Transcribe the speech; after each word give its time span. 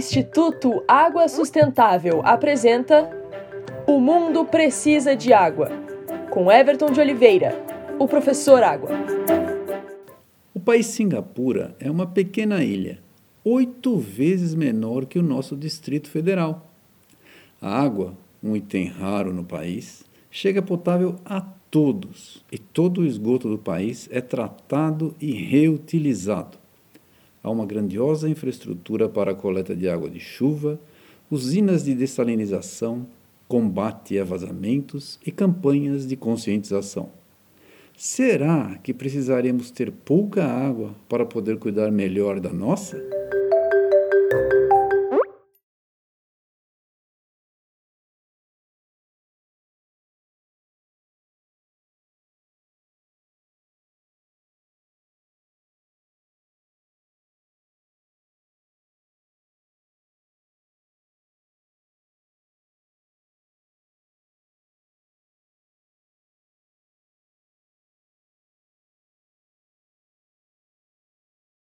Instituto 0.00 0.82
Água 0.88 1.28
Sustentável 1.28 2.22
apresenta 2.24 3.10
O 3.86 4.00
Mundo 4.00 4.46
Precisa 4.46 5.14
de 5.14 5.30
Água, 5.30 5.68
com 6.30 6.50
Everton 6.50 6.90
de 6.90 6.98
Oliveira, 6.98 7.54
o 7.98 8.08
professor 8.08 8.62
Água. 8.62 8.88
O 10.54 10.58
país 10.58 10.86
Singapura 10.86 11.76
é 11.78 11.90
uma 11.90 12.06
pequena 12.06 12.64
ilha, 12.64 12.98
oito 13.44 13.98
vezes 13.98 14.54
menor 14.54 15.04
que 15.04 15.18
o 15.18 15.22
nosso 15.22 15.54
Distrito 15.54 16.08
Federal. 16.08 16.66
A 17.60 17.82
água, 17.82 18.14
um 18.42 18.56
item 18.56 18.86
raro 18.86 19.34
no 19.34 19.44
país, 19.44 20.02
chega 20.30 20.62
potável 20.62 21.16
a 21.26 21.42
todos 21.70 22.42
e 22.50 22.56
todo 22.56 23.02
o 23.02 23.06
esgoto 23.06 23.50
do 23.50 23.58
país 23.58 24.08
é 24.10 24.22
tratado 24.22 25.14
e 25.20 25.30
reutilizado. 25.30 26.56
Há 27.42 27.50
uma 27.50 27.64
grandiosa 27.64 28.28
infraestrutura 28.28 29.08
para 29.08 29.32
a 29.32 29.34
coleta 29.34 29.74
de 29.74 29.88
água 29.88 30.10
de 30.10 30.20
chuva, 30.20 30.78
usinas 31.30 31.84
de 31.84 31.94
dessalinização, 31.94 33.06
combate 33.48 34.18
a 34.18 34.24
vazamentos 34.24 35.18
e 35.24 35.30
campanhas 35.30 36.06
de 36.06 36.16
conscientização. 36.16 37.08
Será 37.96 38.78
que 38.82 38.94
precisaremos 38.94 39.70
ter 39.70 39.90
pouca 39.90 40.44
água 40.44 40.94
para 41.08 41.26
poder 41.26 41.58
cuidar 41.58 41.90
melhor 41.90 42.40
da 42.40 42.52
nossa? 42.52 43.19